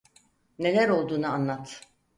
[0.59, 1.81] Neler olduğunu anlat.